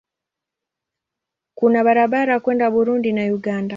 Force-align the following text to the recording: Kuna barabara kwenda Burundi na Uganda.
Kuna 1.55 1.83
barabara 1.83 2.39
kwenda 2.39 2.67
Burundi 2.71 3.09
na 3.13 3.23
Uganda. 3.23 3.69